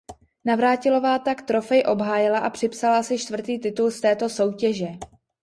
[0.45, 4.87] Navrátilová tak trofej obhájila a připsala si čtvrtý titul z této soutěže.